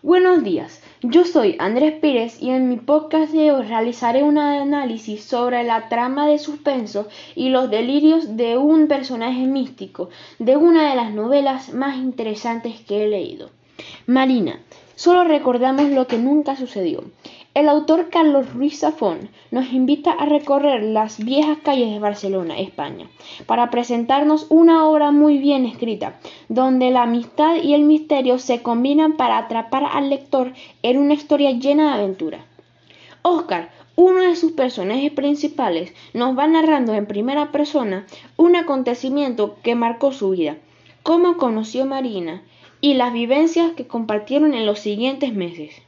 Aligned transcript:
Buenos 0.00 0.44
días, 0.44 0.80
yo 1.02 1.24
soy 1.24 1.56
Andrés 1.58 1.94
Pérez 2.00 2.40
y 2.40 2.50
en 2.50 2.68
mi 2.68 2.76
podcast 2.76 3.32
de 3.32 3.50
hoy 3.50 3.66
realizaré 3.66 4.22
un 4.22 4.38
análisis 4.38 5.24
sobre 5.24 5.64
la 5.64 5.88
trama 5.88 6.28
de 6.28 6.38
suspenso 6.38 7.08
y 7.34 7.48
los 7.48 7.68
delirios 7.68 8.36
de 8.36 8.56
un 8.56 8.86
personaje 8.86 9.44
místico 9.48 10.08
de 10.38 10.56
una 10.56 10.90
de 10.90 10.94
las 10.94 11.12
novelas 11.12 11.74
más 11.74 11.96
interesantes 11.96 12.80
que 12.86 13.02
he 13.02 13.08
leído. 13.08 13.50
Marina, 14.06 14.60
solo 14.94 15.24
recordamos 15.24 15.90
lo 15.90 16.06
que 16.06 16.18
nunca 16.18 16.54
sucedió. 16.54 17.02
El 17.54 17.68
autor 17.68 18.10
Carlos 18.10 18.52
Ruiz 18.52 18.78
Zafón 18.80 19.30
nos 19.50 19.72
invita 19.72 20.12
a 20.12 20.26
recorrer 20.26 20.82
las 20.82 21.18
viejas 21.18 21.58
calles 21.62 21.90
de 21.90 21.98
Barcelona, 21.98 22.58
España, 22.58 23.08
para 23.46 23.70
presentarnos 23.70 24.46
una 24.50 24.86
obra 24.86 25.12
muy 25.12 25.38
bien 25.38 25.64
escrita, 25.64 26.20
donde 26.48 26.90
la 26.90 27.02
amistad 27.02 27.56
y 27.56 27.72
el 27.72 27.82
misterio 27.82 28.38
se 28.38 28.62
combinan 28.62 29.16
para 29.16 29.38
atrapar 29.38 29.84
al 29.90 30.10
lector 30.10 30.52
en 30.82 30.98
una 30.98 31.14
historia 31.14 31.50
llena 31.52 31.88
de 31.88 32.02
aventura. 32.02 32.44
Oscar, 33.22 33.70
uno 33.96 34.20
de 34.20 34.36
sus 34.36 34.52
personajes 34.52 35.10
principales, 35.10 35.92
nos 36.12 36.38
va 36.38 36.46
narrando 36.46 36.94
en 36.94 37.06
primera 37.06 37.50
persona 37.50 38.06
un 38.36 38.56
acontecimiento 38.56 39.56
que 39.62 39.74
marcó 39.74 40.12
su 40.12 40.30
vida, 40.30 40.58
cómo 41.02 41.38
conoció 41.38 41.86
Marina 41.86 42.42
y 42.80 42.94
las 42.94 43.12
vivencias 43.12 43.72
que 43.72 43.86
compartieron 43.86 44.54
en 44.54 44.66
los 44.66 44.78
siguientes 44.78 45.32
meses. 45.32 45.87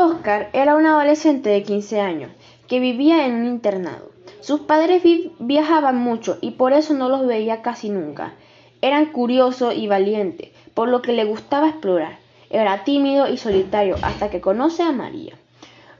Oscar 0.00 0.48
era 0.54 0.76
un 0.76 0.86
adolescente 0.86 1.50
de 1.50 1.62
15 1.62 2.00
años 2.00 2.30
que 2.68 2.80
vivía 2.80 3.26
en 3.26 3.34
un 3.34 3.46
internado. 3.46 4.10
Sus 4.40 4.60
padres 4.60 5.02
viajaban 5.38 5.96
mucho 5.96 6.38
y 6.40 6.52
por 6.52 6.72
eso 6.72 6.94
no 6.94 7.10
los 7.10 7.26
veía 7.26 7.60
casi 7.60 7.90
nunca. 7.90 8.32
Eran 8.80 9.06
curioso 9.12 9.72
y 9.72 9.86
valiente, 9.88 10.52
por 10.72 10.88
lo 10.88 11.02
que 11.02 11.12
le 11.12 11.24
gustaba 11.24 11.68
explorar. 11.68 12.18
Era 12.48 12.84
tímido 12.84 13.28
y 13.28 13.36
solitario 13.36 13.96
hasta 14.02 14.30
que 14.30 14.40
conoce 14.40 14.82
a 14.82 14.92
María, 14.92 15.34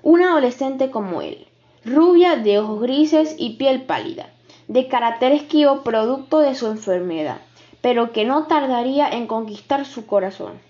una 0.02 0.30
adolescente 0.30 0.90
como 0.90 1.20
él, 1.20 1.46
rubia 1.84 2.36
de 2.36 2.58
ojos 2.58 2.80
grises 2.80 3.36
y 3.38 3.56
piel 3.56 3.82
pálida, 3.82 4.30
de 4.66 4.88
carácter 4.88 5.32
esquivo 5.32 5.82
producto 5.82 6.38
de 6.38 6.54
su 6.54 6.68
enfermedad, 6.68 7.42
pero 7.82 8.12
que 8.12 8.24
no 8.24 8.46
tardaría 8.46 9.10
en 9.10 9.26
conquistar 9.26 9.84
su 9.84 10.06
corazón. 10.06 10.69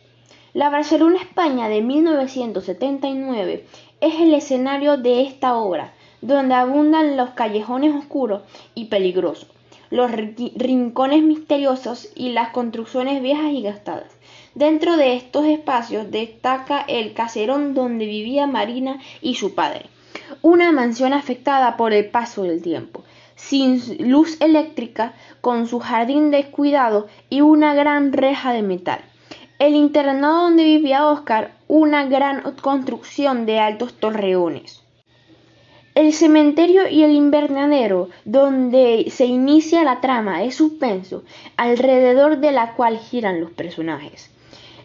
La 0.53 0.69
Barcelona 0.69 1.21
España 1.21 1.69
de 1.69 1.81
1979 1.81 3.67
es 4.01 4.15
el 4.21 4.35
escenario 4.35 4.97
de 4.97 5.23
esta 5.23 5.55
obra, 5.55 5.93
donde 6.23 6.55
abundan 6.55 7.17
los 7.17 7.31
callejones 7.31 7.95
oscuros 7.95 8.43
y 8.75 8.87
peligrosos, 8.87 9.47
los 9.91 10.11
rincones 10.11 11.23
misteriosos 11.23 12.09
y 12.17 12.31
las 12.31 12.49
construcciones 12.49 13.23
viejas 13.23 13.53
y 13.53 13.63
gastadas. 13.63 14.11
Dentro 14.57 14.97
de 14.97 15.15
estos 15.15 15.45
espacios 15.45 16.11
destaca 16.11 16.81
el 16.81 17.13
caserón 17.13 17.75
donde 17.75 18.07
vivía 18.07 18.49
Marina 18.49 18.99
y 19.23 19.37
su 19.37 19.55
padre, 19.55 19.87
una 20.43 20.73
mansión 20.73 21.13
afectada 21.13 21.77
por 21.77 21.93
el 21.93 22.07
paso 22.07 22.43
del 22.43 22.61
tiempo, 22.61 23.05
sin 23.37 23.81
luz 24.11 24.37
eléctrica, 24.41 25.15
con 25.41 25.69
su 25.69 25.79
jardín 25.79 26.33
descuidado 26.33 27.07
y 27.29 27.41
una 27.41 27.73
gran 27.73 28.13
reja 28.13 28.53
de 28.53 28.63
metal. 28.63 29.05
El 29.61 29.75
internado 29.75 30.45
donde 30.45 30.65
vivía 30.65 31.07
Oscar, 31.07 31.53
una 31.69 32.07
gran 32.07 32.41
construcción 32.63 33.45
de 33.45 33.59
altos 33.59 33.93
torreones. 33.93 34.83
El 35.95 36.15
cementerio 36.15 36.89
y 36.89 37.05
el 37.05 37.11
invernadero, 37.11 38.09
donde 38.25 39.05
se 39.11 39.27
inicia 39.27 39.85
la 39.85 40.01
trama 40.01 40.41
de 40.41 40.51
suspenso, 40.51 41.25
alrededor 41.59 42.39
de 42.39 42.53
la 42.53 42.73
cual 42.73 42.97
giran 42.97 43.43
los 43.43 43.51
personajes. 43.51 44.31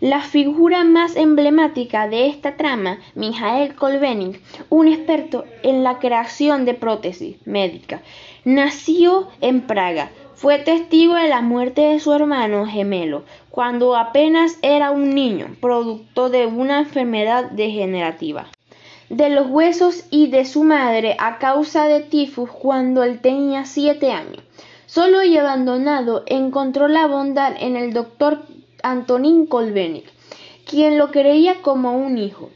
La 0.02 0.20
figura 0.20 0.84
más 0.84 1.16
emblemática 1.16 2.10
de 2.10 2.28
esta 2.28 2.58
trama, 2.58 3.00
Mijael 3.16 3.76
Kolbening, 3.76 4.42
un 4.68 4.90
experto 4.90 5.46
en 5.64 5.86
la 5.86 6.00
creación 6.00 6.66
de 6.66 6.74
prótesis 6.74 7.38
médica, 7.48 8.02
nació 8.44 9.30
en 9.40 9.62
Praga, 9.62 10.12
fue 10.36 10.60
testigo 10.60 11.16
de 11.16 11.30
la 11.30 11.42
muerte 11.42 11.82
de 11.82 12.00
su 12.00 12.14
hermano 12.14 12.66
gemelo 12.66 13.24
cuando 13.50 13.96
apenas 13.96 14.58
era 14.62 14.92
un 14.92 15.16
niño, 15.16 15.56
producto 15.62 16.30
de 16.30 16.46
una 16.46 16.80
enfermedad 16.80 17.52
degenerativa 17.52 18.48
de 19.10 19.30
los 19.30 19.50
huesos 19.50 20.06
y 20.10 20.28
de 20.28 20.46
su 20.46 20.64
madre 20.64 21.16
a 21.20 21.38
causa 21.38 21.88
de 21.88 22.02
tifus 22.02 22.50
cuando 22.50 23.04
él 23.04 23.22
tenía 23.22 23.66
siete 23.66 24.12
años. 24.12 24.44
Solo 24.88 25.24
y 25.24 25.38
abandonado 25.38 26.24
encontró 26.26 26.88
la 26.88 27.06
bondad 27.06 27.54
en 27.60 27.76
el 27.76 27.94
doctor 27.94 28.44
Antonín 28.82 29.46
Kolbenik, 29.46 30.06
quien 30.66 30.98
lo 30.98 31.12
creía 31.12 31.62
como 31.62 31.98
un 31.98 32.18
hijo. 32.18 32.50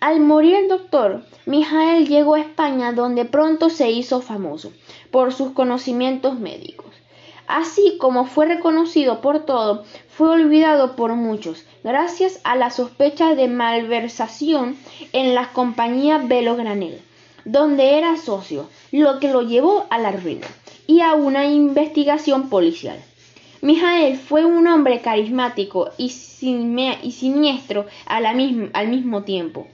Al 0.00 0.20
morir 0.20 0.56
el 0.56 0.68
doctor, 0.68 1.22
Mijael 1.46 2.08
llegó 2.08 2.34
a 2.34 2.40
España 2.40 2.92
donde 2.92 3.24
pronto 3.24 3.70
se 3.70 3.90
hizo 3.90 4.20
famoso 4.20 4.72
por 5.10 5.32
sus 5.32 5.52
conocimientos 5.52 6.38
médicos. 6.38 6.81
Así 7.52 7.98
como 7.98 8.24
fue 8.24 8.46
reconocido 8.46 9.20
por 9.20 9.44
todo, 9.44 9.84
fue 10.08 10.30
olvidado 10.30 10.96
por 10.96 11.12
muchos, 11.16 11.66
gracias 11.84 12.40
a 12.44 12.56
la 12.56 12.70
sospecha 12.70 13.34
de 13.34 13.46
malversación 13.46 14.78
en 15.12 15.34
la 15.34 15.52
compañía 15.52 16.16
Velo 16.16 16.56
Granel, 16.56 17.02
donde 17.44 17.98
era 17.98 18.16
socio, 18.16 18.70
lo 18.90 19.20
que 19.20 19.30
lo 19.30 19.42
llevó 19.42 19.84
a 19.90 19.98
la 19.98 20.12
ruina 20.12 20.46
y 20.86 21.02
a 21.02 21.12
una 21.12 21.44
investigación 21.44 22.48
policial. 22.48 22.98
Mijael 23.60 24.16
fue 24.16 24.46
un 24.46 24.66
hombre 24.66 25.02
carismático 25.02 25.90
y, 25.98 26.08
siniestro 26.08 27.84
al 28.06 28.34
mismo 28.34 29.24
tiempo 29.24 29.66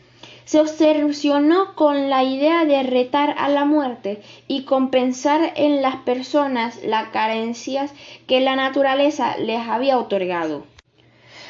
se 0.49 0.61
obsesionó 0.61 1.75
con 1.75 2.09
la 2.09 2.25
idea 2.25 2.65
de 2.65 2.83
retar 2.83 3.35
a 3.37 3.51
la 3.51 3.67
muerte 3.67 4.23
y 4.47 4.63
compensar 4.63 5.53
en 5.57 5.83
las 5.83 5.97
personas 5.97 6.83
las 6.83 7.11
carencias 7.11 7.93
que 8.27 8.41
la 8.41 8.57
naturaleza 8.57 9.37
les 9.37 9.69
había 9.69 9.99
otorgado. 9.99 10.65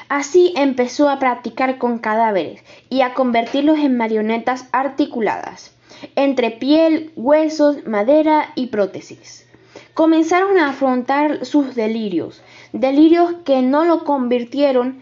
Así 0.09 0.53
empezó 0.57 1.09
a 1.09 1.21
practicar 1.21 1.79
con 1.79 2.01
cadáveres 2.01 2.65
y 2.91 3.03
a 3.03 3.15
convertirlos 3.15 3.79
en 3.79 3.97
marionetas 3.97 4.69
articuladas, 4.73 5.73
entre 6.17 6.51
piel, 6.51 7.13
huesos, 7.15 7.87
madera 7.87 8.51
y 8.57 8.67
prótesis. 8.67 9.47
Comenzaron 9.95 10.59
a 10.59 10.71
afrontar 10.71 11.47
sus 11.47 11.77
delirios, 11.77 12.43
delirios 12.73 13.33
que 13.45 13.63
no 13.63 13.85
lo 13.85 14.03
convirtieron 14.03 15.01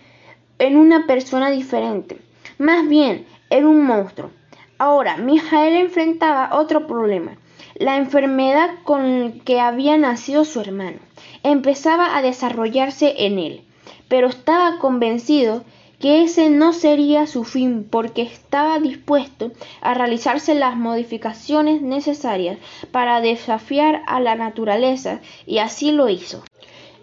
en 0.58 0.76
una 0.76 1.06
persona 1.06 1.50
diferente, 1.50 2.18
más 2.58 2.86
bien 2.88 3.24
era 3.50 3.66
un 3.66 3.82
monstruo. 3.82 4.30
Ahora, 4.78 5.16
Mijael 5.16 5.74
enfrentaba 5.74 6.50
otro 6.52 6.86
problema, 6.86 7.38
la 7.76 7.96
enfermedad 7.96 8.70
con 8.84 9.40
que 9.44 9.60
había 9.60 9.96
nacido 9.96 10.44
su 10.44 10.60
hermano. 10.60 10.98
Empezaba 11.42 12.16
a 12.16 12.22
desarrollarse 12.22 13.26
en 13.26 13.38
él, 13.38 13.64
pero 14.08 14.28
estaba 14.28 14.78
convencido 14.78 15.64
que 15.98 16.22
ese 16.22 16.50
no 16.50 16.72
sería 16.72 17.26
su 17.26 17.44
fin 17.44 17.86
porque 17.88 18.22
estaba 18.22 18.78
dispuesto 18.80 19.52
a 19.80 19.94
realizarse 19.94 20.54
las 20.54 20.76
modificaciones 20.76 21.80
necesarias 21.80 22.58
para 22.90 23.20
desafiar 23.20 24.02
a 24.06 24.20
la 24.20 24.34
naturaleza 24.34 25.20
y 25.46 25.58
así 25.58 25.92
lo 25.92 26.08
hizo. 26.08 26.42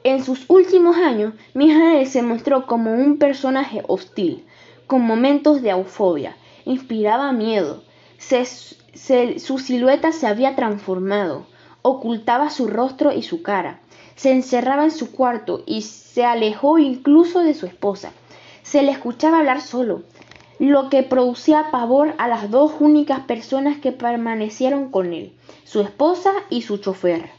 En 0.03 0.23
sus 0.23 0.45
últimos 0.49 0.97
años, 0.97 1.33
Mijael 1.53 2.05
se 2.07 2.21
mostró 2.21 2.67
como 2.67 2.93
un 2.93 3.17
personaje 3.17 3.81
hostil, 3.87 4.43
con 4.93 5.01
momentos 5.01 5.63
de 5.63 5.71
eufobia. 5.71 6.37
Inspiraba 6.65 7.31
miedo. 7.31 7.81
su 8.19 9.57
silueta 9.57 10.11
se 10.11 10.27
había 10.27 10.55
transformado. 10.55 11.47
Ocultaba 11.81 12.51
su 12.51 12.67
rostro 12.67 13.11
y 13.11 13.23
su 13.23 13.41
cara. 13.41 13.79
Se 14.15 14.31
encerraba 14.31 14.83
en 14.83 14.91
su 14.91 15.11
cuarto 15.11 15.63
y 15.65 15.81
se 15.81 16.25
alejó 16.25 16.77
incluso 16.77 17.39
de 17.39 17.55
su 17.55 17.65
esposa. 17.65 18.11
Se 18.61 18.83
le 18.83 18.91
escuchaba 18.91 19.39
hablar 19.39 19.61
solo, 19.61 20.03
lo 20.59 20.91
que 20.91 21.01
producía 21.01 21.71
pavor 21.71 22.13
a 22.19 22.27
las 22.27 22.51
dos 22.51 22.73
únicas 22.79 23.21
personas 23.21 23.79
que 23.79 23.93
permanecieron 23.93 24.91
con 24.91 25.11
él, 25.11 25.33
su 25.63 25.81
esposa 25.81 26.33
y 26.51 26.61
su 26.61 26.77
chofer. 26.77 27.31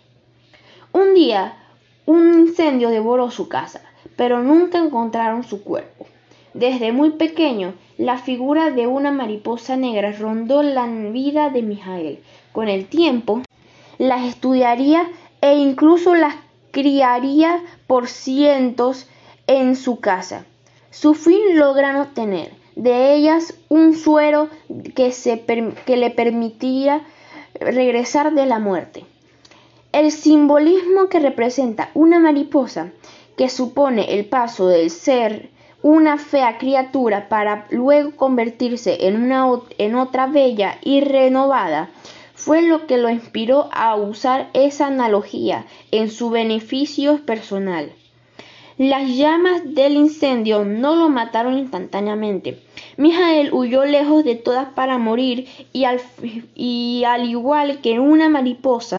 Un 0.90 1.14
día, 1.14 1.56
un 2.04 2.34
incendio 2.34 2.90
devoró 2.90 3.30
su 3.30 3.46
casa, 3.46 3.80
pero 4.16 4.42
nunca 4.42 4.78
encontraron 4.78 5.44
su 5.44 5.62
cuerpo. 5.62 6.06
Desde 6.54 6.92
muy 6.92 7.10
pequeño, 7.10 7.74
la 7.98 8.16
figura 8.16 8.70
de 8.70 8.86
una 8.86 9.10
mariposa 9.10 9.76
negra 9.76 10.12
rondó 10.12 10.62
la 10.62 10.86
vida 10.86 11.50
de 11.50 11.62
Mijael. 11.62 12.20
Con 12.52 12.68
el 12.68 12.86
tiempo, 12.86 13.42
las 13.98 14.24
estudiaría 14.24 15.08
e 15.40 15.56
incluso 15.56 16.14
las 16.14 16.36
criaría 16.70 17.60
por 17.88 18.06
cientos 18.06 19.08
en 19.48 19.74
su 19.74 19.98
casa. 19.98 20.46
Su 20.90 21.14
fin 21.14 21.40
logran 21.56 21.96
obtener 21.96 22.52
de 22.76 23.14
ellas 23.14 23.54
un 23.68 23.94
suero 23.94 24.48
que, 24.94 25.12
le 25.96 26.10
permitiría 26.10 27.02
regresar 27.54 28.32
de 28.32 28.46
la 28.46 28.60
muerte. 28.60 29.04
El 29.90 30.12
simbolismo 30.12 31.08
que 31.08 31.18
representa 31.18 31.90
una 31.94 32.20
mariposa, 32.20 32.92
que 33.36 33.48
supone 33.48 34.14
el 34.14 34.26
paso 34.26 34.68
del 34.68 34.90
ser 34.90 35.50
una 35.84 36.16
fea 36.16 36.56
criatura 36.56 37.28
para 37.28 37.66
luego 37.68 38.16
convertirse 38.16 39.06
en, 39.06 39.22
una, 39.22 39.46
en 39.76 39.96
otra 39.96 40.26
bella 40.26 40.78
y 40.82 41.02
renovada, 41.02 41.90
fue 42.34 42.62
lo 42.62 42.86
que 42.86 42.96
lo 42.96 43.10
inspiró 43.10 43.68
a 43.70 43.94
usar 43.94 44.48
esa 44.54 44.86
analogía 44.86 45.66
en 45.90 46.10
su 46.10 46.30
beneficio 46.30 47.26
personal. 47.26 47.92
Las 48.78 49.10
llamas 49.10 49.74
del 49.74 49.96
incendio 49.96 50.64
no 50.64 50.96
lo 50.96 51.10
mataron 51.10 51.58
instantáneamente. 51.58 52.62
Mijael 52.96 53.52
huyó 53.52 53.84
lejos 53.84 54.24
de 54.24 54.36
todas 54.36 54.68
para 54.70 54.96
morir 54.96 55.46
y 55.74 55.84
al, 55.84 56.00
y 56.54 57.04
al 57.06 57.28
igual 57.28 57.82
que 57.82 58.00
una 58.00 58.30
mariposa, 58.30 58.96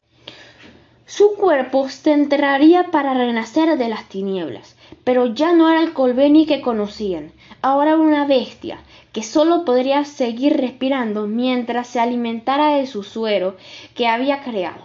su 1.05 1.35
cuerpo 1.35 1.87
se 1.89 2.13
enterraría 2.13 2.89
para 2.91 3.13
renacer 3.13 3.77
de 3.77 3.89
las 3.89 4.09
tinieblas. 4.09 4.75
Pero 5.03 5.27
ya 5.27 5.53
no 5.53 5.69
era 5.69 5.81
el 5.81 5.93
Colbeni 5.93 6.47
que 6.47 6.61
conocían, 6.61 7.31
ahora 7.61 7.95
una 7.95 8.25
bestia 8.25 8.79
que 9.13 9.21
solo 9.21 9.65
podría 9.65 10.03
seguir 10.03 10.57
respirando 10.57 11.27
mientras 11.27 11.87
se 11.87 11.99
alimentara 11.99 12.75
de 12.75 12.87
su 12.87 13.03
suero 13.03 13.55
que 13.93 14.07
había 14.07 14.41
creado. 14.41 14.83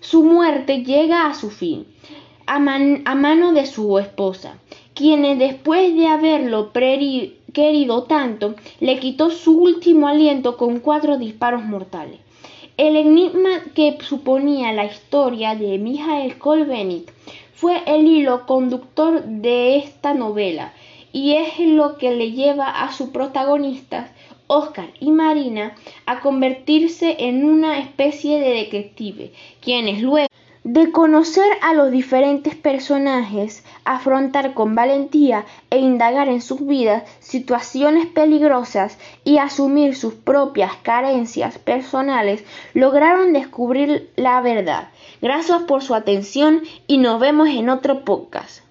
Su 0.00 0.22
muerte 0.22 0.84
llega 0.84 1.26
a 1.26 1.34
su 1.34 1.50
fin, 1.50 1.86
a, 2.46 2.58
mano 2.58 3.52
de 3.52 3.64
su 3.64 3.98
esposa, 3.98 4.58
quien 4.94 5.38
después 5.38 5.96
de 5.96 6.08
haberlo 6.08 6.72
querido 6.72 8.02
tanto, 8.02 8.54
le 8.80 8.98
quitó 8.98 9.30
su 9.30 9.58
último 9.58 10.08
aliento 10.08 10.58
con 10.58 10.80
cuatro 10.80 11.16
disparos 11.16 11.64
mortales. 11.64 12.20
El 12.76 12.96
enigma 12.96 13.62
que 13.72 13.96
suponía 14.00 14.72
la 14.72 14.86
historia 14.86 15.54
de 15.54 15.78
Mijael 15.78 16.38
Kolbenit 16.38 17.08
fue 17.54 17.80
el 17.86 18.04
hilo 18.04 18.46
conductor 18.46 19.22
de 19.22 19.76
esta 19.76 20.12
novela 20.12 20.72
y 21.12 21.36
es 21.36 21.60
lo 21.60 21.98
que 21.98 22.16
le 22.16 22.32
lleva 22.32 22.82
a 22.82 22.92
sus 22.92 23.10
protagonistas, 23.10 24.10
Oscar 24.48 24.88
y 24.98 25.12
Marina, 25.12 25.76
a 26.04 26.18
convertirse 26.18 27.14
en 27.20 27.44
una 27.44 27.78
especie 27.78 28.40
de 28.40 28.50
detective, 28.50 29.32
quienes 29.60 30.02
luego 30.02 30.26
de 30.64 30.90
conocer 30.90 31.46
a 31.60 31.74
los 31.74 31.90
diferentes 31.90 32.56
personajes, 32.56 33.62
afrontar 33.84 34.54
con 34.54 34.74
valentía 34.74 35.44
e 35.68 35.78
indagar 35.78 36.28
en 36.28 36.40
sus 36.40 36.66
vidas 36.66 37.04
situaciones 37.20 38.06
peligrosas 38.06 38.98
y 39.24 39.36
asumir 39.36 39.94
sus 39.94 40.14
propias 40.14 40.72
carencias 40.82 41.58
personales, 41.58 42.44
lograron 42.72 43.34
descubrir 43.34 44.10
la 44.16 44.40
verdad. 44.40 44.88
Gracias 45.20 45.62
por 45.64 45.82
su 45.82 45.94
atención 45.94 46.62
y 46.86 46.96
nos 46.96 47.20
vemos 47.20 47.48
en 47.48 47.68
otro 47.68 48.04
podcast. 48.04 48.64